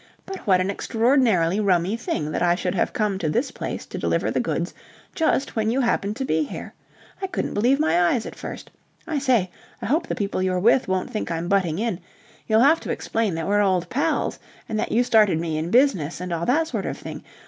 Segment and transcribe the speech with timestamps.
[0.25, 3.99] But what an extraordinarily rummy thing that I should have come to this place to
[3.99, 4.73] deliver the goods
[5.13, 6.73] just when you happened to be here.
[7.21, 8.71] I couldn't believe my eyes at first.
[9.05, 11.99] I say, I hope the people you're with won't think I'm butting in.
[12.47, 16.19] You'll have to explain that we're old pals and that you started me in business
[16.19, 17.21] and all that sort of thing.